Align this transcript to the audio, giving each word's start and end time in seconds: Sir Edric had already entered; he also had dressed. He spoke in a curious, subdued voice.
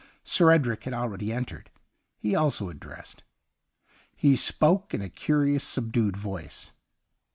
Sir 0.23 0.49
Edric 0.49 0.85
had 0.85 0.95
already 0.95 1.31
entered; 1.31 1.69
he 2.17 2.33
also 2.33 2.69
had 2.69 2.79
dressed. 2.79 3.23
He 4.15 4.35
spoke 4.35 4.95
in 4.95 5.01
a 5.03 5.09
curious, 5.09 5.63
subdued 5.63 6.17
voice. 6.17 6.71